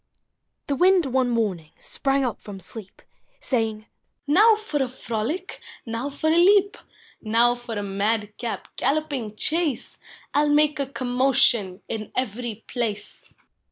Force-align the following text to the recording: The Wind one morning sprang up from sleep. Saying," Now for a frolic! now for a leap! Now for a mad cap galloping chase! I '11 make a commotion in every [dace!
The 0.65 0.75
Wind 0.75 1.05
one 1.05 1.29
morning 1.29 1.73
sprang 1.77 2.25
up 2.25 2.41
from 2.41 2.59
sleep. 2.59 3.03
Saying," 3.39 3.85
Now 4.25 4.55
for 4.55 4.81
a 4.81 4.87
frolic! 4.89 5.59
now 5.85 6.09
for 6.09 6.31
a 6.31 6.37
leap! 6.37 6.75
Now 7.21 7.53
for 7.53 7.75
a 7.75 7.83
mad 7.83 8.35
cap 8.37 8.67
galloping 8.77 9.35
chase! 9.35 9.99
I 10.33 10.39
'11 10.39 10.55
make 10.55 10.79
a 10.79 10.91
commotion 10.91 11.83
in 11.87 12.11
every 12.17 12.65
[dace! 12.67 13.31